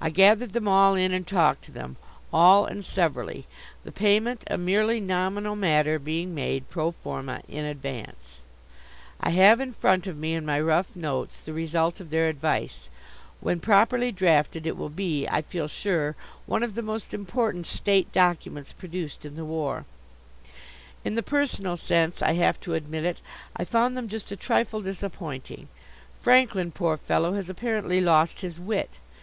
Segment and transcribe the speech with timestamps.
[0.00, 1.96] I gathered them all in and talked to them,
[2.32, 3.48] all and severally,
[3.82, 8.38] the payment, a merely nominal matter, being made, pro forma, in advance.
[9.18, 12.88] I have in front of me in my rough notes the result of their advice.
[13.40, 16.14] When properly drafted it will be, I feel sure,
[16.46, 19.84] one of the most important state documents produced in the war.
[21.04, 23.20] In the personal sense I have to admit it
[23.56, 25.66] I found them just a trifle disappointing.
[26.16, 29.00] Franklin, poor fellow, has apparently lost his wit.